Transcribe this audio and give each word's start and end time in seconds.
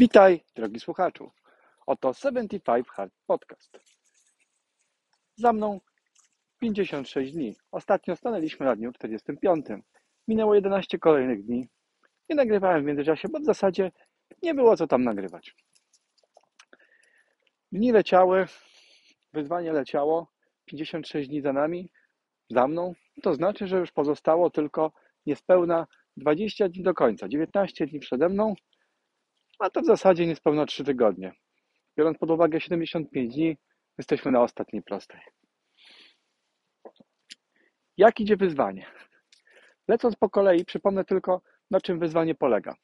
Witaj, 0.00 0.40
drogi 0.54 0.80
słuchaczu. 0.80 1.30
Oto 1.86 2.12
75 2.14 2.88
Hard 2.88 3.12
Podcast. 3.26 3.78
Za 5.36 5.52
mną 5.52 5.80
56 6.58 7.32
dni. 7.32 7.56
Ostatnio 7.72 8.16
stanęliśmy 8.16 8.66
na 8.66 8.76
dniu 8.76 8.92
45. 8.92 9.66
Minęło 10.28 10.54
11 10.54 10.98
kolejnych 10.98 11.44
dni. 11.44 11.68
Nie 12.28 12.36
nagrywałem 12.36 12.82
w 12.82 12.86
międzyczasie, 12.86 13.28
bo 13.28 13.40
w 13.40 13.44
zasadzie 13.44 13.92
nie 14.42 14.54
było 14.54 14.76
co 14.76 14.86
tam 14.86 15.04
nagrywać. 15.04 15.54
Dni 17.72 17.92
leciały, 17.92 18.46
wyzwanie 19.32 19.72
leciało, 19.72 20.26
56 20.64 21.28
dni 21.28 21.40
za 21.40 21.52
nami, 21.52 21.90
za 22.50 22.68
mną. 22.68 22.94
To 23.22 23.34
znaczy, 23.34 23.66
że 23.66 23.78
już 23.78 23.92
pozostało 23.92 24.50
tylko 24.50 24.92
niespełna 25.26 25.86
20 26.16 26.68
dni 26.68 26.82
do 26.82 26.94
końca. 26.94 27.28
19 27.28 27.86
dni 27.86 28.00
przede 28.00 28.28
mną, 28.28 28.54
a 29.60 29.70
to 29.70 29.80
w 29.80 29.86
zasadzie 29.86 30.26
niespełna 30.26 30.66
3 30.66 30.84
tygodnie. 30.84 31.32
Biorąc 31.98 32.18
pod 32.18 32.30
uwagę 32.30 32.60
75 32.60 33.34
dni, 33.34 33.56
jesteśmy 33.98 34.30
na 34.30 34.42
ostatniej 34.42 34.82
prostej. 34.82 35.20
Jak 37.96 38.20
idzie 38.20 38.36
wyzwanie? 38.36 38.86
Lecąc 39.88 40.16
po 40.16 40.30
kolei, 40.30 40.64
przypomnę 40.64 41.04
tylko, 41.04 41.42
na 41.70 41.80
czym 41.80 41.98
wyzwanie 41.98 42.34
polega. 42.34 42.76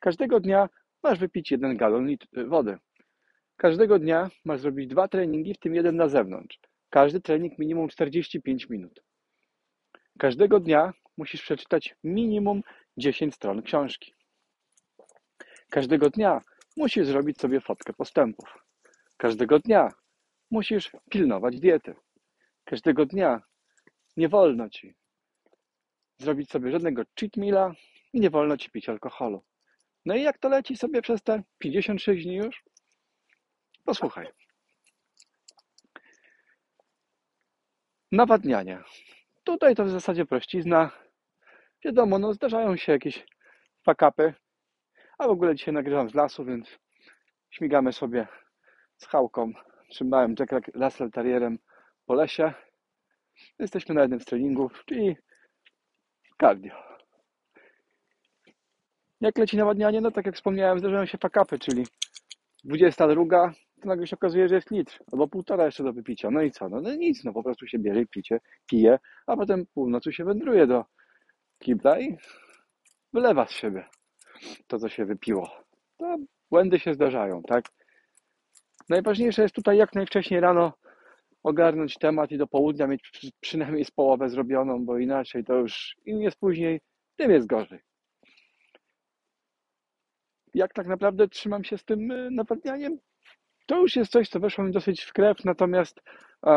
Każdego 0.00 0.40
dnia 0.40 0.68
masz 1.02 1.18
wypić 1.18 1.50
jeden 1.50 1.76
galon 1.76 2.16
wody. 2.46 2.78
Każdego 3.56 3.98
dnia 3.98 4.30
masz 4.44 4.60
zrobić 4.60 4.86
dwa 4.86 5.08
treningi, 5.08 5.54
w 5.54 5.58
tym 5.58 5.74
jeden 5.74 5.96
na 5.96 6.08
zewnątrz. 6.08 6.58
Każdy 6.90 7.20
trening 7.20 7.58
minimum 7.58 7.88
45 7.88 8.68
minut. 8.68 9.02
Każdego 10.18 10.60
dnia 10.60 10.92
musisz 11.16 11.42
przeczytać 11.42 11.94
minimum 12.04 12.62
10 12.96 13.34
stron 13.34 13.62
książki. 13.62 14.14
Każdego 15.70 16.10
dnia 16.10 16.40
musisz 16.76 17.06
zrobić 17.06 17.38
sobie 17.38 17.60
fotkę 17.60 17.92
postępów. 17.92 18.64
Każdego 19.16 19.58
dnia 19.58 19.88
musisz 20.50 20.90
pilnować 21.10 21.60
diety. 21.60 21.94
Każdego 22.64 23.06
dnia 23.06 23.42
nie 24.16 24.28
wolno 24.28 24.70
ci 24.70 24.94
zrobić 26.18 26.50
sobie 26.50 26.70
żadnego 26.70 27.02
cheat 27.20 27.36
meala 27.36 27.74
i 28.12 28.20
nie 28.20 28.30
wolno 28.30 28.56
ci 28.56 28.70
pić 28.70 28.88
alkoholu. 28.88 29.44
No 30.04 30.14
i 30.14 30.22
jak 30.22 30.38
to 30.38 30.48
leci 30.48 30.76
sobie 30.76 31.02
przez 31.02 31.22
te 31.22 31.42
56 31.58 32.24
dni 32.24 32.36
już? 32.36 32.64
Posłuchaj. 33.84 34.28
Nawadnianie. 38.12 38.82
Tutaj 39.44 39.74
to 39.74 39.84
w 39.84 39.90
zasadzie 39.90 40.26
prościzna. 40.26 40.90
Wiadomo, 41.84 42.18
no 42.18 42.32
zdarzają 42.32 42.76
się 42.76 42.92
jakieś 42.92 43.26
fakapy, 43.84 44.34
a 45.20 45.26
w 45.26 45.30
ogóle 45.30 45.54
dzisiaj 45.54 45.74
nagrywam 45.74 46.10
z 46.10 46.14
lasu, 46.14 46.44
więc 46.44 46.78
śmigamy 47.50 47.92
sobie 47.92 48.28
z 48.96 49.06
chałką, 49.06 49.52
czy 49.90 50.04
małym 50.04 50.34
Jack 50.38 50.52
Russell 50.74 51.10
Terrierem 51.10 51.58
po 52.06 52.14
lesie. 52.14 52.52
Jesteśmy 53.58 53.94
na 53.94 54.00
jednym 54.00 54.20
z 54.20 54.24
treningów, 54.24 54.82
czyli 54.86 55.16
cardio. 56.40 56.74
Jak 59.20 59.38
leci 59.38 59.56
nawadnianie? 59.56 60.00
No 60.00 60.10
tak 60.10 60.26
jak 60.26 60.34
wspomniałem, 60.34 60.78
zdarzają 60.78 61.06
się 61.06 61.18
fakapy, 61.18 61.58
czyli 61.58 61.86
22, 62.64 63.52
to 63.82 63.88
nagle 63.88 64.06
się 64.06 64.16
okazuje, 64.16 64.48
że 64.48 64.54
jest 64.54 64.70
litr, 64.70 64.98
albo 65.12 65.28
półtora 65.28 65.64
jeszcze 65.64 65.84
do 65.84 65.92
wypicia. 65.92 66.30
No 66.30 66.42
i 66.42 66.50
co? 66.50 66.68
No, 66.68 66.80
no 66.80 66.94
nic, 66.94 67.24
no 67.24 67.32
po 67.32 67.42
prostu 67.42 67.66
się 67.66 67.78
bierze 67.78 68.00
i 68.00 68.06
picie, 68.06 68.40
pije, 68.70 68.98
a 69.26 69.36
potem 69.36 69.66
północy 69.74 70.12
się 70.12 70.24
wędruje 70.24 70.66
do 70.66 70.84
kibla 71.58 72.00
i 72.00 72.16
wylewa 73.12 73.46
z 73.46 73.50
siebie 73.50 73.99
to, 74.66 74.78
co 74.78 74.88
się 74.88 75.04
wypiło. 75.04 75.50
To 75.98 76.16
błędy 76.50 76.78
się 76.78 76.94
zdarzają, 76.94 77.42
tak? 77.42 77.64
Najważniejsze 78.88 79.42
jest 79.42 79.54
tutaj 79.54 79.76
jak 79.76 79.94
najwcześniej 79.94 80.40
rano 80.40 80.72
ogarnąć 81.42 81.94
temat 81.94 82.32
i 82.32 82.38
do 82.38 82.46
południa 82.46 82.86
mieć 82.86 83.10
przy- 83.10 83.30
przynajmniej 83.40 83.84
z 83.84 83.90
połowę 83.90 84.28
zrobioną, 84.28 84.84
bo 84.84 84.98
inaczej 84.98 85.44
to 85.44 85.54
już 85.54 85.96
im 86.06 86.22
jest 86.22 86.36
później, 86.38 86.80
tym 87.16 87.30
jest 87.30 87.46
gorzej. 87.46 87.80
Jak 90.54 90.74
tak 90.74 90.86
naprawdę 90.86 91.28
trzymam 91.28 91.64
się 91.64 91.78
z 91.78 91.84
tym 91.84 92.10
y, 92.10 92.30
nawadnianiem? 92.30 92.98
To 93.66 93.80
już 93.80 93.96
jest 93.96 94.12
coś, 94.12 94.28
co 94.28 94.40
weszło 94.40 94.64
mi 94.64 94.72
dosyć 94.72 95.02
w 95.02 95.12
krew, 95.12 95.44
natomiast 95.44 96.00
e, 96.46 96.50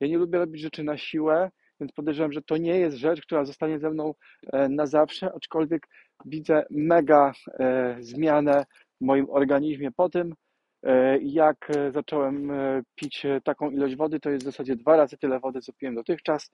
ja 0.00 0.08
nie 0.08 0.18
lubię 0.18 0.38
robić 0.38 0.62
rzeczy 0.62 0.84
na 0.84 0.96
siłę, 0.96 1.50
więc 1.80 1.92
podejrzewam, 1.92 2.32
że 2.32 2.42
to 2.42 2.56
nie 2.56 2.78
jest 2.78 2.96
rzecz, 2.96 3.22
która 3.22 3.44
zostanie 3.44 3.78
ze 3.78 3.90
mną 3.90 4.14
e, 4.52 4.68
na 4.68 4.86
zawsze, 4.86 5.32
aczkolwiek 5.36 5.88
widzę 6.24 6.64
mega 6.70 7.32
e, 7.48 7.96
zmianę 8.00 8.66
w 9.00 9.04
moim 9.04 9.26
organizmie 9.30 9.90
po 9.92 10.08
tym, 10.08 10.34
e, 10.82 11.18
jak 11.18 11.70
e, 11.70 11.92
zacząłem 11.92 12.52
pić 12.94 13.26
taką 13.44 13.70
ilość 13.70 13.96
wody, 13.96 14.20
to 14.20 14.30
jest 14.30 14.42
w 14.42 14.50
zasadzie 14.50 14.76
dwa 14.76 14.96
razy 14.96 15.18
tyle 15.18 15.40
wody, 15.40 15.60
co 15.60 15.72
piłem 15.72 15.94
dotychczas, 15.94 16.50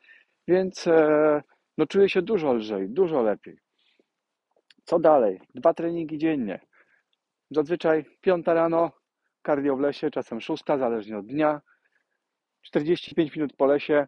więc 0.49 0.89
no, 1.79 1.87
czuję 1.87 2.09
się 2.09 2.23
dużo 2.23 2.53
lżej, 2.53 2.89
dużo 2.89 3.23
lepiej. 3.23 3.59
Co 4.85 4.99
dalej? 4.99 5.41
Dwa 5.55 5.75
treningi 5.75 6.19
dziennie. 6.19 6.61
Zazwyczaj 7.51 8.05
piąta 8.21 8.55
rano, 8.55 8.93
kardio 9.43 9.77
w 9.77 9.81
lesie, 9.81 10.11
czasem 10.11 10.41
szósta, 10.41 10.79
zależnie 10.79 11.19
od 11.19 11.27
dnia. 11.27 11.61
45 12.63 13.37
minut 13.37 13.53
po 13.57 13.67
lesie 13.67 14.07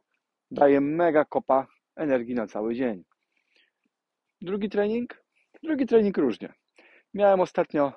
daje 0.50 0.80
mega 0.80 1.24
kopa 1.24 1.66
energii 1.96 2.34
na 2.34 2.46
cały 2.46 2.74
dzień. 2.74 3.04
Drugi 4.40 4.68
trening? 4.68 5.27
Drugi 5.62 5.86
trening 5.86 6.18
różnie. 6.18 6.52
Miałem 7.14 7.40
ostatnio 7.40 7.92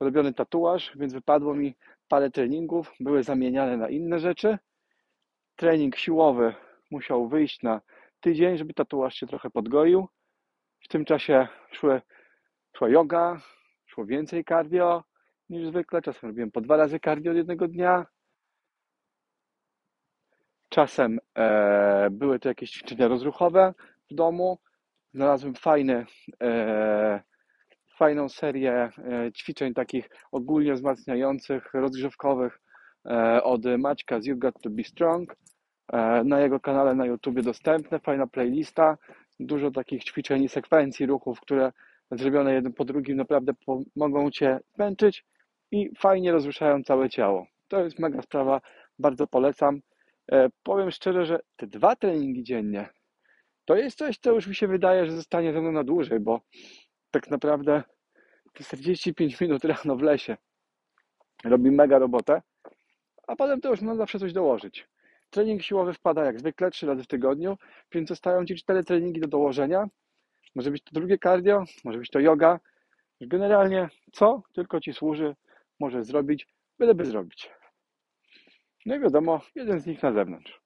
robiony 0.00 0.34
tatuaż, 0.34 0.92
więc 0.96 1.12
wypadło 1.12 1.54
mi 1.54 1.74
parę 2.08 2.30
treningów, 2.30 2.92
były 3.00 3.22
zamieniane 3.22 3.76
na 3.76 3.88
inne 3.88 4.18
rzeczy. 4.18 4.58
Trening 5.56 5.96
siłowy 5.96 6.54
musiał 6.90 7.28
wyjść 7.28 7.62
na 7.62 7.80
tydzień, 8.20 8.58
żeby 8.58 8.74
tatuaż 8.74 9.14
się 9.14 9.26
trochę 9.26 9.50
podgoił. 9.50 10.08
W 10.80 10.88
tym 10.88 11.04
czasie 11.04 11.48
szły, 11.72 12.00
szła 12.76 12.88
yoga, 12.88 13.40
szło 13.86 14.06
więcej 14.06 14.44
cardio 14.44 15.04
niż 15.48 15.66
zwykle. 15.66 16.02
Czasem 16.02 16.30
robiłem 16.30 16.50
po 16.50 16.60
dwa 16.60 16.76
razy 16.76 17.00
cardio 17.00 17.32
jednego 17.32 17.68
dnia. 17.68 18.06
Czasem 20.68 21.18
e, 21.38 22.08
były 22.10 22.38
to 22.38 22.48
jakieś 22.48 22.70
ćwiczenia 22.70 23.08
rozruchowe 23.08 23.74
w 24.10 24.14
domu. 24.14 24.58
Znalazłem 25.14 25.54
fajny, 25.54 26.06
e, 26.42 27.20
fajną 27.96 28.28
serię 28.28 28.72
e, 28.72 28.90
ćwiczeń 29.32 29.74
takich 29.74 30.10
ogólnie 30.32 30.74
wzmacniających, 30.74 31.74
rozgrzewkowych 31.74 32.60
e, 33.06 33.42
od 33.42 33.62
Maćka 33.78 34.20
z 34.20 34.26
You 34.26 34.36
Got 34.38 34.54
To 34.62 34.70
Be 34.70 34.84
Strong. 34.84 35.36
E, 35.92 36.24
na 36.24 36.40
jego 36.40 36.60
kanale 36.60 36.94
na 36.94 37.06
YouTube 37.06 37.42
dostępne, 37.42 38.00
fajna 38.00 38.26
playlista, 38.26 38.98
dużo 39.40 39.70
takich 39.70 40.04
ćwiczeń 40.04 40.42
i 40.42 40.48
sekwencji 40.48 41.06
ruchów, 41.06 41.40
które 41.40 41.72
zrobione 42.10 42.54
jeden 42.54 42.72
po 42.72 42.84
drugim 42.84 43.16
naprawdę 43.16 43.52
mogą 43.96 44.30
Cię 44.30 44.60
męczyć 44.78 45.24
i 45.70 45.90
fajnie 45.98 46.32
rozruszają 46.32 46.82
całe 46.82 47.10
ciało. 47.10 47.46
To 47.68 47.84
jest 47.84 47.98
mega 47.98 48.22
sprawa, 48.22 48.60
bardzo 48.98 49.26
polecam. 49.26 49.80
E, 50.32 50.48
powiem 50.62 50.90
szczerze, 50.90 51.26
że 51.26 51.40
te 51.56 51.66
dwa 51.66 51.96
treningi 51.96 52.42
dziennie 52.42 52.88
to 53.64 53.76
jest 53.76 53.98
coś, 53.98 54.18
co 54.18 54.32
już 54.32 54.46
mi 54.46 54.54
się 54.54 54.68
wydaje, 54.68 55.06
że 55.06 55.12
zostanie 55.12 55.52
ze 55.52 55.60
mną 55.60 55.72
na 55.72 55.84
dłużej, 55.84 56.20
bo 56.20 56.40
tak 57.10 57.30
naprawdę 57.30 57.82
te 58.52 58.64
45 58.64 59.40
minut 59.40 59.64
rano 59.64 59.96
w 59.96 60.02
lesie 60.02 60.36
robi 61.44 61.70
mega 61.70 61.98
robotę, 61.98 62.42
a 63.26 63.36
potem 63.36 63.60
to 63.60 63.70
już 63.70 63.80
można 63.80 63.96
zawsze 63.96 64.18
coś 64.18 64.32
dołożyć. 64.32 64.88
Trening 65.30 65.62
siłowy 65.62 65.92
wpada 65.94 66.24
jak 66.24 66.40
zwykle 66.40 66.70
trzy 66.70 66.86
razy 66.86 67.02
w 67.02 67.06
tygodniu, 67.06 67.58
więc 67.92 68.08
zostają 68.08 68.44
Ci 68.44 68.56
cztery 68.56 68.84
treningi 68.84 69.20
do 69.20 69.28
dołożenia. 69.28 69.88
Może 70.54 70.70
być 70.70 70.82
to 70.82 70.90
drugie 70.92 71.18
cardio, 71.18 71.64
może 71.84 71.98
być 71.98 72.10
to 72.10 72.20
yoga. 72.20 72.60
Generalnie 73.20 73.88
co 74.12 74.42
tylko 74.54 74.80
Ci 74.80 74.92
służy, 74.92 75.36
może 75.80 76.04
zrobić, 76.04 76.48
byleby 76.78 77.04
zrobić. 77.04 77.50
No 78.86 78.96
i 78.96 79.00
wiadomo, 79.00 79.40
jeden 79.54 79.80
z 79.80 79.86
nich 79.86 80.02
na 80.02 80.12
zewnątrz. 80.12 80.60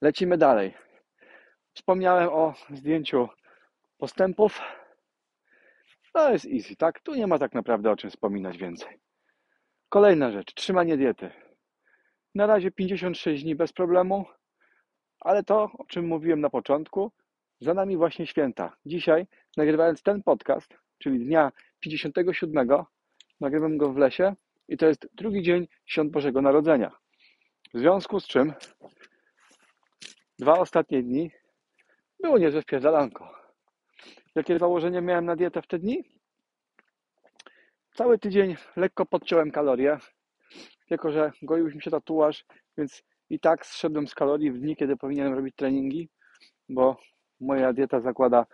Lecimy 0.00 0.38
dalej. 0.38 0.74
Wspomniałem 1.76 2.28
o 2.28 2.54
zdjęciu 2.70 3.28
postępów. 3.98 4.60
To 6.12 6.32
jest 6.32 6.46
easy, 6.46 6.76
tak? 6.76 7.00
Tu 7.00 7.14
nie 7.14 7.26
ma 7.26 7.38
tak 7.38 7.54
naprawdę 7.54 7.90
o 7.90 7.96
czym 7.96 8.10
wspominać 8.10 8.58
więcej. 8.58 8.98
Kolejna 9.88 10.30
rzecz, 10.30 10.54
trzymanie 10.54 10.96
diety. 10.96 11.30
Na 12.34 12.46
razie 12.46 12.70
56 12.70 13.42
dni 13.42 13.54
bez 13.54 13.72
problemu, 13.72 14.26
ale 15.20 15.42
to, 15.42 15.70
o 15.78 15.84
czym 15.84 16.06
mówiłem 16.06 16.40
na 16.40 16.50
początku, 16.50 17.12
za 17.60 17.74
nami 17.74 17.96
właśnie 17.96 18.26
święta. 18.26 18.76
Dzisiaj, 18.86 19.26
nagrywając 19.56 20.02
ten 20.02 20.22
podcast, 20.22 20.74
czyli 20.98 21.24
dnia 21.24 21.52
57, 21.80 22.68
nagrywam 23.40 23.76
go 23.76 23.92
w 23.92 23.96
lesie 23.96 24.34
i 24.68 24.76
to 24.76 24.86
jest 24.86 25.08
drugi 25.14 25.42
dzień 25.42 25.68
Świąt 25.84 26.10
Bożego 26.10 26.42
Narodzenia. 26.42 26.90
W 27.74 27.78
związku 27.78 28.20
z 28.20 28.26
czym 28.26 28.52
dwa 30.38 30.58
ostatnie 30.58 31.02
dni 31.02 31.30
było 32.20 32.38
niezłe 32.38 32.62
wpierdalanko. 32.62 33.34
Jakie 34.34 34.58
założenie 34.58 35.00
miałem 35.00 35.24
na 35.24 35.36
dietę 35.36 35.62
w 35.62 35.66
te 35.66 35.78
dni? 35.78 36.04
cały 37.96 38.18
tydzień 38.18 38.56
lekko 38.76 39.06
podciąłem 39.06 39.50
kalorie, 39.50 39.98
jako 40.90 41.12
że 41.12 41.32
goił 41.42 41.66
mi 41.66 41.82
się 41.82 41.90
tatuaż, 41.90 42.44
więc 42.78 43.02
i 43.30 43.40
tak 43.40 43.66
zszedłem 43.66 44.06
z 44.06 44.14
kalorii 44.14 44.52
w 44.52 44.58
dni, 44.58 44.76
kiedy 44.76 44.96
powinienem 44.96 45.34
robić 45.34 45.54
treningi, 45.56 46.08
bo 46.68 46.96
moja 47.40 47.72
dieta 47.72 48.00
zakłada 48.00 48.46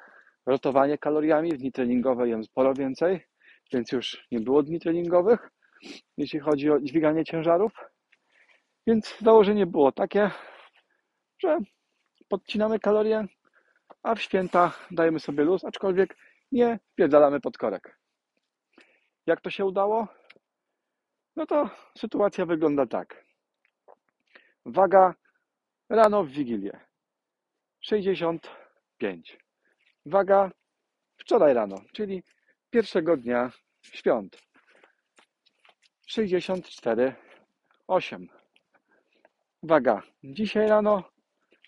rotowanie 0.46 0.98
kaloriami, 0.98 1.52
w 1.52 1.58
dni 1.58 1.72
treningowe 1.72 2.28
jem 2.28 2.44
sporo 2.44 2.74
więcej, 2.74 3.20
więc 3.72 3.92
już 3.92 4.26
nie 4.30 4.40
było 4.40 4.62
dni 4.62 4.80
treningowych, 4.80 5.50
jeśli 6.16 6.40
chodzi 6.40 6.70
o 6.70 6.80
dźwiganie 6.80 7.24
ciężarów. 7.24 7.72
Więc 8.86 9.18
założenie 9.20 9.66
było 9.66 9.92
takie, 9.92 10.30
że 11.38 11.58
podcinamy 12.28 12.78
kalorie, 12.78 13.26
a 14.02 14.14
w 14.14 14.22
święta 14.22 14.72
dajemy 14.90 15.20
sobie 15.20 15.44
luz, 15.44 15.64
aczkolwiek 15.64 16.16
nie 16.52 16.78
wpierdalamy 16.92 17.40
pod 17.40 17.58
korek. 17.58 17.98
Jak 19.26 19.40
to 19.40 19.50
się 19.50 19.64
udało? 19.64 20.08
No 21.36 21.46
to 21.46 21.70
sytuacja 21.98 22.46
wygląda 22.46 22.86
tak. 22.86 23.24
Waga 24.64 25.14
rano 25.88 26.24
w 26.24 26.28
Wigilię 26.28 26.80
65. 27.80 29.38
Waga 30.06 30.50
wczoraj 31.16 31.54
rano, 31.54 31.76
czyli 31.92 32.22
pierwszego 32.70 33.16
dnia 33.16 33.50
świąt 33.82 34.42
64,8. 36.10 38.26
Waga 39.62 40.02
dzisiaj 40.24 40.68
rano 40.68 41.10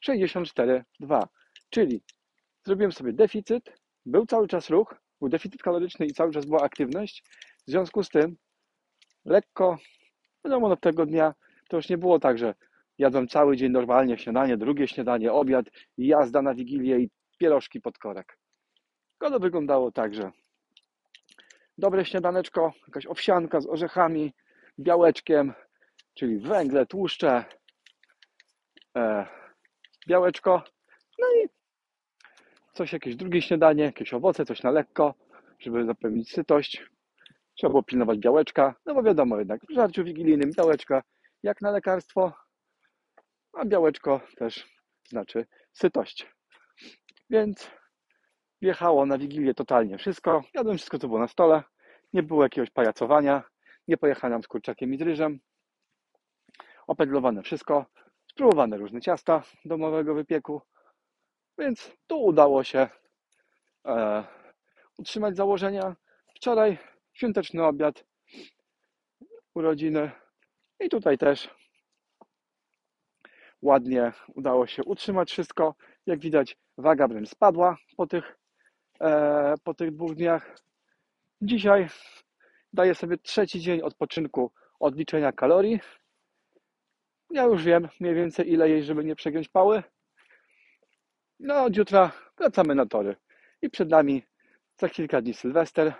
64,2. 0.08 1.22
Czyli 1.70 2.02
zrobiłem 2.64 2.92
sobie 2.92 3.12
deficyt, 3.12 3.72
był 4.06 4.26
cały 4.26 4.48
czas 4.48 4.70
ruch, 4.70 4.94
był 5.20 5.28
deficyt 5.28 5.62
kaloryczny 5.62 6.06
i 6.06 6.12
cały 6.12 6.32
czas 6.32 6.46
była 6.46 6.62
aktywność. 6.62 7.22
W 7.66 7.70
związku 7.70 8.02
z 8.02 8.08
tym 8.08 8.36
lekko, 9.24 9.78
wiadomo, 10.44 10.68
no 10.68 10.76
tego 10.76 11.06
dnia 11.06 11.34
to 11.68 11.76
już 11.76 11.88
nie 11.88 11.98
było 11.98 12.18
tak, 12.18 12.38
że 12.38 12.54
jadłem 12.98 13.28
cały 13.28 13.56
dzień 13.56 13.72
normalnie 13.72 14.18
śniadanie, 14.18 14.56
drugie 14.56 14.88
śniadanie, 14.88 15.32
obiad, 15.32 15.66
jazda 15.98 16.42
na 16.42 16.54
wigilię 16.54 16.98
i 16.98 17.10
pierożki 17.38 17.80
pod 17.80 17.98
korek. 17.98 18.38
Tylko 19.18 19.40
wyglądało 19.40 19.92
tak, 19.92 20.14
że 20.14 20.30
dobre 21.78 22.04
śniadaneczko, 22.04 22.72
jakaś 22.86 23.06
owsianka 23.06 23.60
z 23.60 23.66
orzechami, 23.66 24.32
białeczkiem, 24.78 25.52
czyli 26.14 26.38
węgle, 26.38 26.86
tłuszcze, 26.86 27.44
e, 28.96 29.26
białeczko, 30.08 30.62
no 31.18 31.26
i 31.26 31.48
coś, 32.74 32.92
jakieś 32.92 33.16
drugie 33.16 33.42
śniadanie, 33.42 33.84
jakieś 33.84 34.14
owoce, 34.14 34.44
coś 34.44 34.62
na 34.62 34.70
lekko, 34.70 35.14
żeby 35.58 35.84
zapewnić 35.84 36.30
sytość. 36.32 36.84
Trzeba 37.54 37.70
było 37.70 37.82
pilnować 37.82 38.18
białeczka, 38.18 38.74
no 38.86 38.94
bo 38.94 39.02
wiadomo 39.02 39.38
jednak, 39.38 39.60
w 39.66 39.74
żarciu 39.74 40.04
wigilijnym 40.04 40.50
białeczka 40.56 41.02
jak 41.42 41.60
na 41.60 41.70
lekarstwo, 41.70 42.32
a 43.52 43.64
białeczko 43.64 44.20
też 44.36 44.66
znaczy 45.08 45.46
sytość. 45.72 46.26
Więc 47.30 47.70
wjechało 48.62 49.06
na 49.06 49.18
Wigilię 49.18 49.54
totalnie 49.54 49.98
wszystko. 49.98 50.44
Jadłem 50.54 50.76
wszystko, 50.76 50.98
co 50.98 51.08
było 51.08 51.20
na 51.20 51.28
stole. 51.28 51.62
Nie 52.12 52.22
było 52.22 52.42
jakiegoś 52.42 52.70
pajacowania. 52.70 53.42
Nie 53.88 53.96
pojechałem 53.96 54.42
z 54.42 54.48
kurczakiem 54.48 54.94
i 54.94 54.98
z 54.98 55.02
ryżem. 55.02 55.40
Opedlowane 56.86 57.42
wszystko. 57.42 57.86
Spróbowane 58.26 58.76
różne 58.76 59.00
ciasta 59.00 59.42
domowego 59.64 60.14
wypieku. 60.14 60.62
Więc 61.58 61.92
tu 62.06 62.22
udało 62.22 62.64
się 62.64 62.88
e, 63.86 64.24
utrzymać 64.98 65.36
założenia. 65.36 65.96
Wczoraj 66.36 66.78
świąteczny 67.12 67.64
obiad, 67.64 68.04
urodziny 69.54 70.10
i 70.80 70.88
tutaj 70.88 71.18
też 71.18 71.50
ładnie 73.62 74.12
udało 74.34 74.66
się 74.66 74.84
utrzymać 74.84 75.30
wszystko. 75.30 75.74
Jak 76.06 76.20
widać, 76.20 76.56
waga 76.78 77.08
wręcz 77.08 77.28
spadła 77.28 77.76
po 77.96 78.06
tych, 78.06 78.38
e, 79.00 79.54
po 79.64 79.74
tych 79.74 79.90
dwóch 79.90 80.14
dniach. 80.14 80.58
Dzisiaj 81.42 81.88
daję 82.72 82.94
sobie 82.94 83.18
trzeci 83.18 83.60
dzień 83.60 83.82
odpoczynku 83.82 84.52
od 84.80 84.96
liczenia 84.96 85.32
kalorii. 85.32 85.80
Ja 87.30 87.42
już 87.44 87.64
wiem 87.64 87.88
mniej 88.00 88.14
więcej 88.14 88.52
ile 88.52 88.68
jeść, 88.70 88.86
żeby 88.86 89.04
nie 89.04 89.16
przegiąć 89.16 89.48
pały. 89.48 89.82
No, 91.40 91.64
od 91.64 91.76
jutra 91.76 92.12
wracamy 92.38 92.74
na 92.74 92.86
tory. 92.86 93.16
I 93.62 93.70
przed 93.70 93.88
nami 93.88 94.22
za 94.76 94.88
kilka 94.88 95.22
dni 95.22 95.34
Sylwester. 95.34 95.94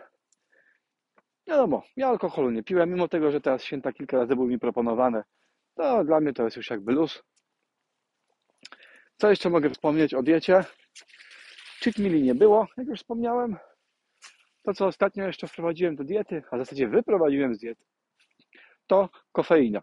Wiadomo, 1.47 1.83
ja 1.97 2.09
alkoholu 2.09 2.51
nie 2.51 2.63
piłem, 2.63 2.91
mimo 2.91 3.09
tego, 3.09 3.31
że 3.31 3.41
teraz 3.41 3.65
święta 3.65 3.93
kilka 3.93 4.17
razy 4.17 4.37
był 4.37 4.47
mi 4.47 4.59
proponowane. 4.59 5.25
To 5.75 6.05
dla 6.05 6.21
mnie 6.21 6.33
to 6.33 6.45
jest 6.45 6.57
już 6.57 6.71
jakby 6.71 6.93
luz. 6.93 7.23
Co 9.17 9.31
jeszcze 9.31 9.51
mogę 9.51 9.71
wspomnieć 9.71 10.15
o 10.15 10.23
diecie? 10.23 10.65
Cheat 11.83 11.99
meali 11.99 12.23
nie 12.23 12.35
było, 12.35 12.67
jak 12.77 12.87
już 12.87 12.99
wspomniałem. 12.99 13.57
To, 14.63 14.75
co 14.75 14.87
ostatnio 14.87 15.27
jeszcze 15.27 15.49
wprowadziłem 15.49 15.97
do 15.97 16.05
diety, 16.05 16.43
a 16.51 16.57
w 16.57 16.59
zasadzie 16.59 16.89
wyprowadziłem 16.89 17.55
z 17.55 17.59
diety, 17.59 17.85
to 18.87 19.09
kofeina. 19.33 19.83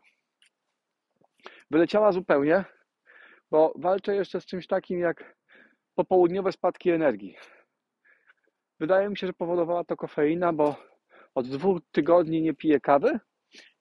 Wyleciała 1.72 2.12
zupełnie, 2.12 2.66
bo 3.52 3.74
walczę 3.76 4.16
jeszcze 4.16 4.42
z 4.42 4.46
czymś 4.46 4.68
takim 4.68 5.00
jak 5.00 5.36
popołudniowe 5.96 6.52
spadki 6.52 6.90
energii. 6.90 7.36
Wydaje 8.80 9.10
mi 9.10 9.18
się, 9.18 9.28
że 9.28 9.34
powodowała 9.34 9.84
to 9.84 9.96
kofeina, 9.96 10.54
bo 10.54 10.76
od 11.36 11.48
dwóch 11.48 11.80
tygodni 11.92 12.42
nie 12.42 12.54
piję 12.54 12.80
kawy 12.80 13.20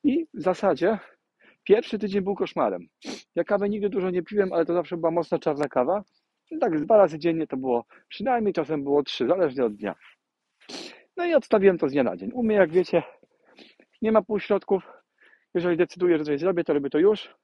i 0.05 0.27
w 0.35 0.43
zasadzie 0.43 0.99
pierwszy 1.65 1.99
tydzień 1.99 2.23
był 2.23 2.35
koszmarem. 2.35 2.87
Ja 3.35 3.45
kawy 3.45 3.69
nigdy 3.69 3.89
dużo 3.89 4.11
nie 4.11 4.23
piłem, 4.23 4.53
ale 4.53 4.67
to 4.67 4.75
zawsze 4.75 4.97
była 4.97 5.11
mocna 5.11 5.39
czarna 5.39 5.69
kawa. 5.69 6.05
Tak 6.61 6.81
dwa 6.81 6.97
razy 6.97 7.19
dziennie 7.19 7.47
to 7.47 7.57
było, 7.57 7.85
przynajmniej 8.09 8.53
czasem 8.53 8.85
było 8.85 9.03
trzy, 9.03 9.27
zależnie 9.27 9.65
od 9.65 9.77
dnia. 9.77 9.95
No 11.17 11.25
i 11.27 11.35
odstawiłem 11.35 11.79
to 11.79 11.89
z 11.89 11.93
dnia 11.93 12.03
na 12.03 12.17
dzień. 12.17 12.31
U 12.35 12.43
mnie, 12.43 12.57
jak 12.57 12.71
wiecie, 12.73 13.03
nie 14.03 14.13
ma 14.13 14.23
półśrodków. 14.23 14.83
Jeżeli 15.55 15.77
decyduję, 15.77 16.19
że 16.19 16.25
coś 16.25 16.41
zrobię, 16.41 16.65
to 16.65 16.75
robię 16.75 16.91
to 16.91 16.99
już. 16.99 17.35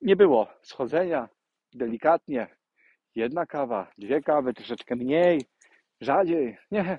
Nie 0.00 0.16
było 0.16 0.48
schodzenia, 0.62 1.28
delikatnie. 1.74 2.56
Jedna 3.16 3.46
kawa, 3.46 3.90
dwie 3.98 4.22
kawy, 4.22 4.54
troszeczkę 4.54 4.96
mniej, 4.96 5.40
rzadziej. 6.00 6.58
Nie, 6.70 6.98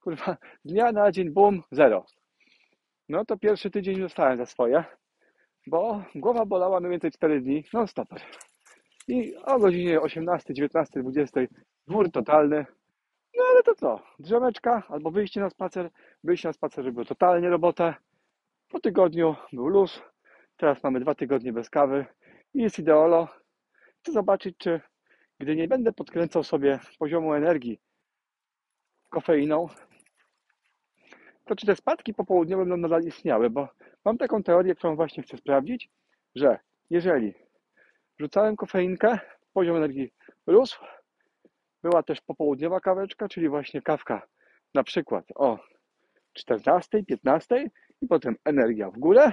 kurwa, 0.00 0.36
z 0.64 0.72
dnia 0.72 0.92
na 0.92 1.12
dzień, 1.12 1.30
bum, 1.30 1.62
zero. 1.70 2.04
No 3.08 3.24
to 3.24 3.38
pierwszy 3.38 3.70
tydzień 3.70 4.00
dostałem 4.00 4.36
za 4.36 4.46
swoje, 4.46 4.84
bo 5.66 6.04
głowa 6.14 6.46
bolała 6.46 6.80
mniej 6.80 6.90
więcej 6.90 7.10
4 7.10 7.40
dni, 7.40 7.64
no 7.72 7.86
stop. 7.86 8.08
I 9.08 9.36
o 9.36 9.58
godzinie 9.58 10.00
18, 10.00 10.54
19, 10.54 11.00
20 11.02 11.40
dwór 11.86 12.10
totalny. 12.10 12.66
No 13.36 13.44
ale 13.52 13.62
to 13.62 13.74
co? 13.74 14.02
Drzemeczka 14.18 14.82
albo 14.88 15.10
wyjście 15.10 15.40
na 15.40 15.50
spacer. 15.50 15.90
Wyjście 16.24 16.48
na 16.48 16.52
spacer 16.52 16.84
robiło 16.84 17.04
totalnie 17.04 17.48
robotę. 17.48 17.94
Po 18.68 18.80
tygodniu 18.80 19.36
był 19.52 19.68
luz. 19.68 20.02
Teraz 20.56 20.82
mamy 20.82 21.00
dwa 21.00 21.14
tygodnie 21.14 21.52
bez 21.52 21.70
kawy. 21.70 22.06
I 22.54 22.62
jest 22.62 22.78
ideolo. 22.78 23.28
Chcę 23.98 24.12
zobaczyć, 24.12 24.56
czy 24.58 24.80
gdy 25.40 25.56
nie 25.56 25.68
będę 25.68 25.92
podkręcał 25.92 26.44
sobie 26.44 26.78
poziomu 26.98 27.34
energii 27.34 27.80
kofeiną, 29.08 29.68
to 31.44 31.56
czy 31.56 31.66
te 31.66 31.76
spadki 31.76 32.14
popołudniowe 32.14 32.62
będą 32.62 32.76
nadal 32.76 33.02
istniały, 33.02 33.50
bo 33.50 33.68
mam 34.04 34.18
taką 34.18 34.42
teorię, 34.42 34.74
którą 34.74 34.96
właśnie 34.96 35.22
chcę 35.22 35.36
sprawdzić, 35.36 35.90
że 36.34 36.58
jeżeli 36.90 37.34
rzucałem 38.18 38.56
kofeinkę, 38.56 39.18
poziom 39.52 39.76
energii 39.76 40.12
rósł, 40.46 40.84
była 41.82 42.02
też 42.02 42.20
popołudniowa 42.20 42.80
kaweczka, 42.80 43.28
czyli 43.28 43.48
właśnie 43.48 43.82
kawka 43.82 44.26
na 44.74 44.82
przykład 44.82 45.24
o 45.34 45.58
14, 46.32 47.04
15 47.04 47.70
i 48.00 48.06
potem 48.06 48.36
energia 48.44 48.90
w 48.90 48.98
górę, 48.98 49.32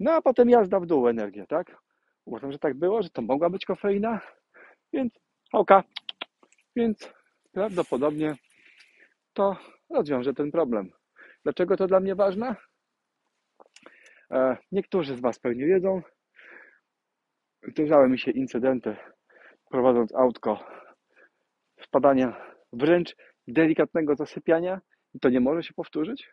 no 0.00 0.12
a 0.12 0.22
potem 0.22 0.50
jazda 0.50 0.80
w 0.80 0.86
dół 0.86 1.08
energia, 1.08 1.46
tak? 1.46 1.76
Uważam, 2.24 2.52
że 2.52 2.58
tak 2.58 2.74
było, 2.74 3.02
że 3.02 3.10
to 3.10 3.22
mogła 3.22 3.50
być 3.50 3.64
kofeina, 3.64 4.20
więc 4.92 5.12
oka, 5.52 5.84
więc 6.76 7.12
prawdopodobnie 7.52 8.36
to 9.32 9.56
rozwiąże 9.90 10.34
ten 10.34 10.50
problem. 10.50 10.92
Dlaczego 11.44 11.76
to 11.76 11.86
dla 11.86 12.00
mnie 12.00 12.14
ważne? 12.14 12.56
E, 14.30 14.56
niektórzy 14.72 15.16
z 15.16 15.20
Was 15.20 15.38
pewnie 15.38 15.66
wiedzą, 15.66 16.02
zdarzały 17.62 18.08
mi 18.08 18.18
się 18.18 18.30
incydenty 18.30 18.96
prowadząc 19.70 20.14
autko, 20.14 20.66
wpadania 21.76 22.54
wręcz 22.72 23.16
delikatnego 23.46 24.16
zasypiania 24.16 24.80
i 25.14 25.20
to 25.20 25.28
nie 25.28 25.40
może 25.40 25.62
się 25.62 25.74
powtórzyć. 25.74 26.30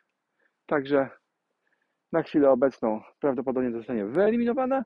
Także 0.65 1.09
na 2.11 2.23
chwilę 2.23 2.49
obecną 2.49 3.01
prawdopodobnie 3.19 3.71
zostanie 3.71 4.05
wyeliminowane. 4.05 4.83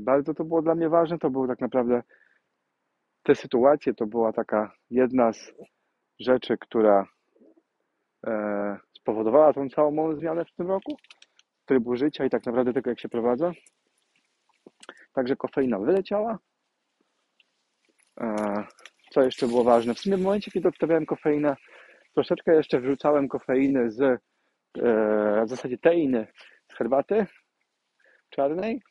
Bardzo 0.00 0.34
to 0.34 0.44
było 0.44 0.62
dla 0.62 0.74
mnie 0.74 0.88
ważne. 0.88 1.18
To 1.18 1.30
były 1.30 1.48
tak 1.48 1.60
naprawdę 1.60 2.02
te 3.22 3.34
sytuacje, 3.34 3.94
to 3.94 4.06
była 4.06 4.32
taka 4.32 4.72
jedna 4.90 5.32
z 5.32 5.52
rzeczy, 6.20 6.58
która 6.58 7.06
e, 8.26 8.76
spowodowała 8.92 9.52
tą 9.52 9.68
całą 9.68 9.90
moją 9.90 10.16
zmianę 10.16 10.44
w 10.44 10.52
tym 10.52 10.68
roku 10.68 10.96
trybu 11.66 11.96
życia 11.96 12.24
i 12.24 12.30
tak 12.30 12.46
naprawdę 12.46 12.72
tego, 12.72 12.90
jak 12.90 13.00
się 13.00 13.08
prowadza. 13.08 13.52
Także 15.12 15.36
kofeina 15.36 15.78
wyleciała. 15.78 16.38
E, 18.20 18.34
co 19.10 19.22
jeszcze 19.22 19.46
było 19.46 19.64
ważne? 19.64 19.94
W 19.94 19.98
sumie 19.98 20.16
w 20.16 20.22
momencie, 20.22 20.50
kiedy 20.50 20.68
odstawiałem 20.68 21.06
kofeinę, 21.06 21.56
troszeczkę 22.14 22.54
jeszcze 22.54 22.80
wrzucałem 22.80 23.28
kofeiny 23.28 23.90
z 23.90 24.00
e, 24.00 24.18
w 25.44 25.48
zasadzie 25.48 25.78
teiny 25.78 26.26
z 26.68 26.74
herbaty 26.74 27.26
czarnej. 28.30 28.82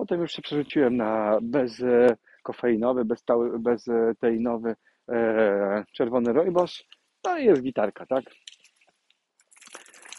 Potem 0.00 0.20
już 0.20 0.32
się 0.32 0.42
przerzuciłem 0.42 0.96
na 0.96 1.38
bezkofeinowy, 1.42 3.04
bez, 3.04 3.24
bezteinowy 3.58 4.74
e, 5.08 5.84
czerwony 5.92 6.32
rooibos. 6.32 6.84
No 7.24 7.38
i 7.38 7.44
jest 7.44 7.62
gitarka, 7.62 8.06
tak? 8.06 8.24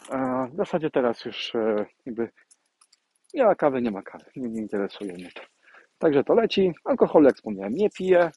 A 0.09 0.47
w 0.47 0.55
zasadzie 0.55 0.89
teraz 0.89 1.25
już 1.25 1.55
e, 1.55 1.85
jakby 2.05 2.29
nie 3.33 3.43
ma 3.43 3.55
kawy, 3.55 3.81
nie 3.81 3.91
ma 3.91 4.01
kawy. 4.01 4.25
Nie, 4.35 4.49
nie 4.49 4.61
interesuje 4.61 5.13
mnie 5.13 5.31
to. 5.35 5.41
Także 5.97 6.23
to 6.23 6.33
leci. 6.33 6.73
Alkohol, 6.85 7.23
jak 7.23 7.35
wspomniałem, 7.35 7.73
nie 7.73 7.89
piję. 7.89 8.31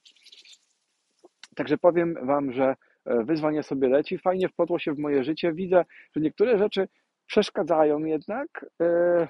Także 1.56 1.78
powiem 1.78 2.26
Wam, 2.26 2.52
że 2.52 2.76
e, 3.04 3.24
wyzwanie 3.24 3.62
sobie 3.62 3.88
leci. 3.88 4.18
Fajnie 4.18 4.48
wpadło 4.48 4.78
się 4.78 4.92
w 4.92 4.98
moje 4.98 5.24
życie. 5.24 5.52
Widzę, 5.52 5.84
że 6.16 6.20
niektóre 6.22 6.58
rzeczy 6.58 6.88
przeszkadzają 7.26 7.98
jednak. 7.98 8.66
E, 8.82 9.28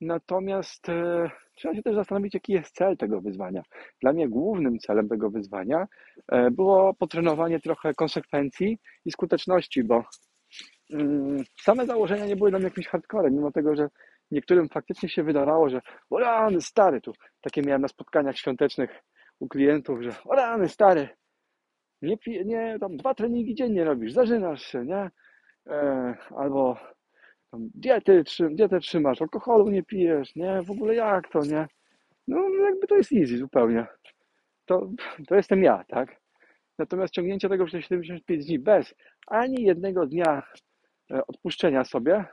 natomiast 0.00 0.90
trzeba 1.54 1.74
się 1.74 1.82
też 1.82 1.94
zastanowić, 1.94 2.34
jaki 2.34 2.52
jest 2.52 2.74
cel 2.74 2.96
tego 2.96 3.20
wyzwania. 3.20 3.62
Dla 4.00 4.12
mnie 4.12 4.28
głównym 4.28 4.78
celem 4.78 5.08
tego 5.08 5.30
wyzwania 5.30 5.86
było 6.50 6.94
potrenowanie 6.94 7.60
trochę 7.60 7.94
konsekwencji 7.94 8.78
i 9.04 9.12
skuteczności, 9.12 9.84
bo 9.84 10.04
Mm, 10.92 11.44
same 11.60 11.86
założenia 11.86 12.26
nie 12.26 12.36
były 12.36 12.50
dla 12.50 12.58
mnie 12.58 12.68
jakimś 12.68 12.88
hardcorem, 12.88 13.34
mimo 13.34 13.52
tego, 13.52 13.76
że 13.76 13.88
niektórym 14.30 14.68
faktycznie 14.68 15.08
się 15.08 15.22
wydawało, 15.22 15.68
że 15.68 15.80
o 16.10 16.18
rany, 16.18 16.60
stary, 16.60 17.00
tu 17.00 17.12
takie 17.40 17.62
miałem 17.62 17.82
na 17.82 17.88
spotkaniach 17.88 18.36
świątecznych 18.36 19.02
u 19.40 19.48
klientów, 19.48 20.02
że 20.02 20.10
o 20.24 20.34
rany, 20.34 20.68
stary, 20.68 21.08
nie, 22.02 22.16
nie 22.44 22.76
tam 22.80 22.96
dwa 22.96 23.14
treningi 23.14 23.54
dziennie 23.54 23.84
robisz, 23.84 24.12
zażynasz 24.12 24.62
się, 24.62 24.84
nie? 24.84 25.10
E, 25.66 26.14
albo 26.36 26.76
diety, 27.58 28.24
dietę 28.50 28.80
trzymasz, 28.80 29.22
alkoholu 29.22 29.70
nie 29.70 29.82
pijesz, 29.82 30.36
nie? 30.36 30.62
W 30.62 30.70
ogóle 30.70 30.94
jak 30.94 31.30
to, 31.30 31.40
nie? 31.40 31.66
No 32.28 32.48
jakby 32.48 32.86
to 32.86 32.96
jest 32.96 33.12
easy 33.12 33.38
zupełnie. 33.38 33.86
To, 34.64 34.90
to 35.28 35.34
jestem 35.34 35.62
ja, 35.62 35.84
tak? 35.88 36.20
Natomiast 36.78 37.14
ciągnięcie 37.14 37.48
tego 37.48 37.66
przez 37.66 37.84
75 37.84 38.46
dni 38.46 38.58
bez 38.58 38.94
ani 39.26 39.62
jednego 39.62 40.06
dnia 40.06 40.42
E, 41.10 41.26
odpuszczenia 41.26 41.84
sobie, 41.84 42.24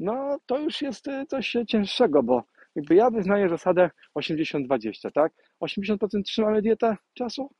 no 0.00 0.38
to 0.46 0.58
już 0.58 0.82
jest 0.82 1.08
e, 1.08 1.26
coś 1.26 1.56
cięższego, 1.68 2.22
bo 2.22 2.42
jakby 2.74 2.94
ja 2.94 3.10
wyznaję 3.10 3.48
zasadę 3.48 3.90
80-20, 4.18 5.12
tak? 5.14 5.32
80% 5.64 6.22
trzymamy 6.24 6.62
dietę 6.62 6.96
czasu, 7.14 7.50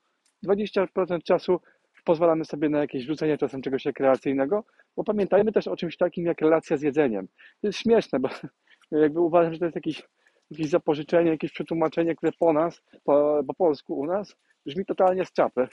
20% 0.46 1.22
czasu 1.22 1.60
pozwalamy 2.04 2.44
sobie 2.44 2.68
na 2.68 2.78
jakieś 2.78 3.04
rzucenie 3.04 3.38
czasem 3.38 3.62
czegoś 3.62 3.84
rekreacyjnego, 3.84 4.64
bo 4.96 5.04
pamiętajmy 5.04 5.52
też 5.52 5.68
o 5.68 5.76
czymś 5.76 5.96
takim 5.96 6.26
jak 6.26 6.40
relacja 6.40 6.76
z 6.76 6.82
jedzeniem. 6.82 7.28
To 7.60 7.66
jest 7.66 7.78
śmieszne, 7.78 8.20
bo 8.20 8.28
jakby 8.90 9.20
uważam, 9.20 9.52
że 9.52 9.58
to 9.58 9.64
jest 9.64 9.76
jakieś, 9.76 10.02
jakieś 10.50 10.68
zapożyczenie, 10.68 11.30
jakieś 11.30 11.52
przetłumaczenie, 11.52 12.16
które 12.16 12.32
po 12.38 12.52
nas, 12.52 12.82
po, 13.04 13.42
po 13.46 13.54
polsku 13.54 13.98
u 13.98 14.06
nas, 14.06 14.36
brzmi 14.66 14.84
totalnie 14.84 15.24
z 15.24 15.32
czapy. 15.32 15.68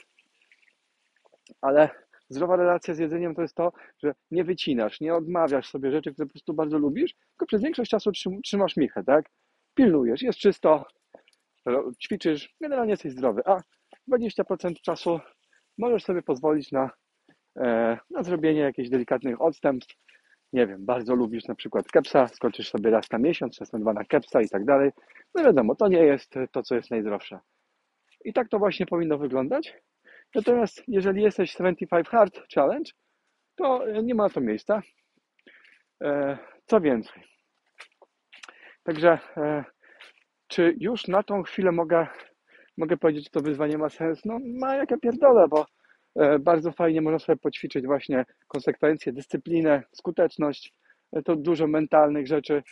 Ale 1.60 1.90
Zdrowa 2.30 2.56
relacja 2.56 2.94
z 2.94 2.98
jedzeniem 2.98 3.34
to 3.34 3.42
jest 3.42 3.54
to, 3.54 3.72
że 4.02 4.14
nie 4.30 4.44
wycinasz, 4.44 5.00
nie 5.00 5.14
odmawiasz 5.14 5.68
sobie 5.68 5.90
rzeczy, 5.90 6.12
które 6.12 6.26
po 6.26 6.32
prostu 6.32 6.54
bardzo 6.54 6.78
lubisz, 6.78 7.14
tylko 7.14 7.46
przez 7.46 7.62
większość 7.62 7.90
czasu 7.90 8.12
trzymasz 8.44 8.76
michę, 8.76 9.04
tak? 9.04 9.30
Pilnujesz, 9.74 10.22
jest 10.22 10.38
czysto, 10.38 10.84
ćwiczysz, 12.02 12.54
generalnie 12.60 12.90
jesteś 12.90 13.12
zdrowy, 13.12 13.42
a 13.44 13.62
20% 14.12 14.74
czasu 14.82 15.20
możesz 15.80 16.04
sobie 16.04 16.22
pozwolić 16.22 16.72
na, 16.72 16.90
e, 17.56 17.98
na 18.10 18.22
zrobienie 18.22 18.60
jakichś 18.60 18.88
delikatnych 18.88 19.40
odstępstw. 19.40 19.94
Nie 20.52 20.66
wiem, 20.66 20.86
bardzo 20.86 21.14
lubisz 21.14 21.48
na 21.48 21.54
przykład 21.54 21.88
kepsa, 21.88 22.28
skończysz 22.28 22.70
sobie 22.70 22.90
raz 22.90 23.10
na 23.10 23.18
miesiąc, 23.18 23.56
czasem 23.56 23.80
dwa 23.80 23.92
na 23.92 24.04
kepsa 24.04 24.40
i 24.40 24.48
tak 24.48 24.64
dalej. 24.64 24.90
No 25.34 25.44
wiadomo, 25.44 25.74
to 25.74 25.88
nie 25.88 26.02
jest 26.02 26.34
to, 26.52 26.62
co 26.62 26.74
jest 26.74 26.90
najzdrowsze. 26.90 27.40
I 28.24 28.32
tak 28.32 28.48
to 28.48 28.58
właśnie 28.58 28.86
powinno 28.86 29.18
wyglądać. 29.18 29.74
Natomiast 30.34 30.82
jeżeli 30.88 31.22
jesteś 31.22 31.50
75 31.50 32.08
Hard 32.08 32.40
Challenge, 32.54 32.90
to 33.56 33.84
nie 34.02 34.14
ma 34.14 34.30
to 34.30 34.40
miejsca. 34.40 34.82
E, 36.02 36.38
co 36.66 36.80
więcej. 36.80 37.22
Także 38.82 39.18
e, 39.36 39.64
czy 40.48 40.76
już 40.80 41.08
na 41.08 41.22
tą 41.22 41.42
chwilę 41.42 41.72
mogę, 41.72 42.06
mogę 42.76 42.96
powiedzieć, 42.96 43.24
że 43.24 43.30
to 43.30 43.40
wyzwanie 43.40 43.78
ma 43.78 43.88
sens? 43.88 44.24
No 44.24 44.38
ma 44.60 44.74
jak 44.74 44.90
ja 44.90 44.96
pierdolę, 44.96 45.48
bo 45.48 45.66
e, 46.16 46.38
bardzo 46.38 46.72
fajnie 46.72 47.00
można 47.00 47.18
sobie 47.18 47.36
poćwiczyć 47.36 47.86
właśnie 47.86 48.24
konsekwencje, 48.48 49.12
dyscyplinę, 49.12 49.82
skuteczność. 49.92 50.72
To 51.24 51.36
dużo 51.36 51.66
mentalnych 51.66 52.26
rzeczy. 52.26 52.62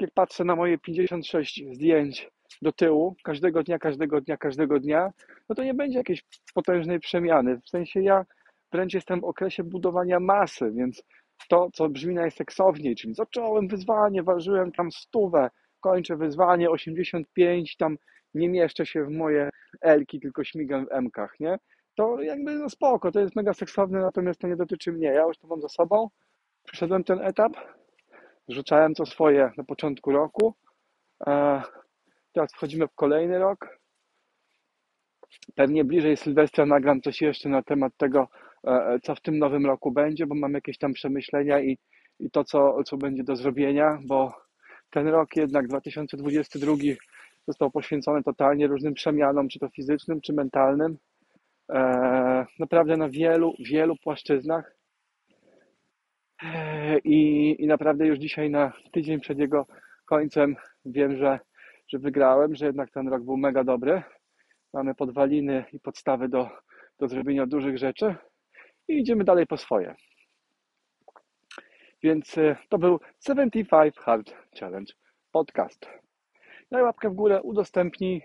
Jak 0.00 0.10
patrzę 0.14 0.44
na 0.44 0.56
moje 0.56 0.78
56 0.78 1.62
zdjęć 1.72 2.28
do 2.62 2.72
tyłu, 2.72 3.16
każdego 3.24 3.62
dnia, 3.62 3.78
każdego 3.78 4.20
dnia, 4.20 4.36
każdego 4.36 4.80
dnia, 4.80 5.12
no 5.48 5.54
to 5.54 5.64
nie 5.64 5.74
będzie 5.74 5.98
jakiejś 5.98 6.24
potężnej 6.54 7.00
przemiany. 7.00 7.60
W 7.60 7.68
sensie 7.68 8.00
ja 8.02 8.24
wręcz 8.72 8.94
jestem 8.94 9.20
w 9.20 9.24
okresie 9.24 9.64
budowania 9.64 10.20
masy, 10.20 10.72
więc 10.72 11.02
to, 11.48 11.68
co 11.72 11.88
brzmi 11.88 12.14
najseksowniej, 12.14 12.96
czyli 12.96 13.14
zacząłem 13.14 13.68
wyzwanie, 13.68 14.22
ważyłem 14.22 14.72
tam 14.72 14.90
stówę, 14.90 15.50
kończę 15.90 16.16
wyzwanie 16.16 16.70
85, 16.70 17.76
tam 17.76 17.96
nie 18.34 18.48
mieszczę 18.48 18.86
się 18.86 19.04
w 19.04 19.10
moje 19.10 19.50
elki, 19.80 20.20
tylko 20.20 20.44
śmigam 20.44 20.86
w 20.86 20.92
emkach, 20.92 21.40
nie? 21.40 21.58
To 21.94 22.22
jakby 22.22 22.54
no 22.54 22.70
spoko, 22.70 23.12
to 23.12 23.20
jest 23.20 23.36
mega 23.36 23.54
seksowne, 23.54 24.00
natomiast 24.00 24.40
to 24.40 24.48
nie 24.48 24.56
dotyczy 24.56 24.92
mnie. 24.92 25.08
Ja 25.08 25.22
już 25.22 25.38
to 25.38 25.46
mam 25.46 25.60
za 25.60 25.68
sobą, 25.68 26.08
przeszedłem 26.64 27.04
ten 27.04 27.20
etap, 27.20 27.52
rzucałem 28.48 28.94
to 28.94 29.06
swoje 29.06 29.50
na 29.56 29.64
początku 29.64 30.12
roku, 30.12 30.54
e, 31.26 31.62
Teraz 32.36 32.52
wchodzimy 32.52 32.88
w 32.88 32.94
kolejny 32.94 33.38
rok. 33.38 33.78
Pewnie 35.54 35.84
bliżej 35.84 36.16
Sylwestra 36.16 36.66
nagram 36.66 37.00
coś 37.00 37.22
jeszcze 37.22 37.48
na 37.48 37.62
temat 37.62 37.92
tego, 37.96 38.28
e, 38.64 38.70
e, 38.70 39.00
co 39.02 39.14
w 39.14 39.20
tym 39.20 39.38
nowym 39.38 39.66
roku 39.66 39.90
będzie, 39.90 40.26
bo 40.26 40.34
mam 40.34 40.52
jakieś 40.52 40.78
tam 40.78 40.92
przemyślenia 40.92 41.60
i, 41.60 41.78
i 42.20 42.30
to, 42.30 42.44
co, 42.44 42.84
co 42.84 42.96
będzie 42.96 43.24
do 43.24 43.36
zrobienia, 43.36 43.98
bo 44.06 44.34
ten 44.90 45.08
rok 45.08 45.36
jednak 45.36 45.68
2022 45.68 46.74
został 47.46 47.70
poświęcony 47.70 48.22
totalnie 48.22 48.66
różnym 48.66 48.94
przemianom, 48.94 49.48
czy 49.48 49.58
to 49.58 49.68
fizycznym, 49.68 50.20
czy 50.20 50.32
mentalnym. 50.32 50.98
E, 51.72 52.46
naprawdę 52.58 52.96
na 52.96 53.08
wielu, 53.08 53.54
wielu 53.58 53.96
płaszczyznach. 53.96 54.76
I, 57.04 57.56
I 57.58 57.66
naprawdę 57.66 58.06
już 58.06 58.18
dzisiaj 58.18 58.50
na 58.50 58.72
tydzień 58.92 59.20
przed 59.20 59.38
jego 59.38 59.66
końcem 60.06 60.56
wiem, 60.84 61.16
że 61.16 61.38
że 61.88 61.98
wygrałem, 61.98 62.54
że 62.54 62.66
jednak 62.66 62.90
ten 62.90 63.08
rok 63.08 63.22
był 63.22 63.36
mega 63.36 63.64
dobry. 63.64 64.02
Mamy 64.72 64.94
podwaliny 64.94 65.64
i 65.72 65.80
podstawy 65.80 66.28
do, 66.28 66.50
do 66.98 67.08
zrobienia 67.08 67.46
dużych 67.46 67.78
rzeczy 67.78 68.14
i 68.88 68.98
idziemy 68.98 69.24
dalej 69.24 69.46
po 69.46 69.56
swoje. 69.56 69.94
Więc 72.02 72.38
e, 72.38 72.56
to 72.68 72.78
był 72.78 73.00
75 73.26 73.96
Hard 73.96 74.34
Challenge 74.60 74.92
podcast. 75.32 75.88
Daj 76.70 76.82
łapkę 76.82 77.10
w 77.10 77.14
górę, 77.14 77.42
udostępnij, 77.42 78.22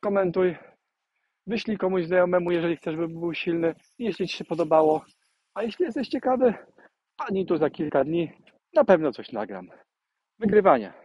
komentuj, 0.00 0.56
wyślij 1.46 1.78
komuś 1.78 2.04
znajomemu, 2.04 2.50
jeżeli 2.50 2.76
chcesz, 2.76 2.94
żeby 2.94 3.08
był 3.08 3.34
silny, 3.34 3.74
jeśli 3.98 4.28
Ci 4.28 4.36
się 4.36 4.44
podobało. 4.44 5.04
A 5.54 5.62
jeśli 5.62 5.84
jesteś 5.84 6.08
ciekawy, 6.08 6.54
pani 7.16 7.46
tu 7.46 7.56
za 7.56 7.70
kilka 7.70 8.04
dni, 8.04 8.32
na 8.74 8.84
pewno 8.84 9.12
coś 9.12 9.32
nagram. 9.32 9.68
Wygrywanie. 10.38 11.01